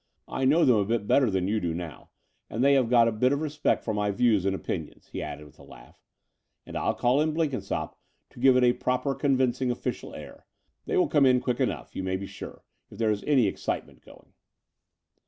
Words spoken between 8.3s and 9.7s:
to give it a proper convincing